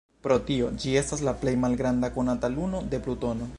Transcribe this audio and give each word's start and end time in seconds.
Pro 0.27 0.35
tio, 0.45 0.69
ĝi 0.83 0.93
estas 1.01 1.21
la 1.27 1.35
plej 1.43 1.53
malgranda 1.65 2.11
konata 2.17 2.53
luno 2.57 2.83
de 2.95 3.05
Plutono. 3.07 3.49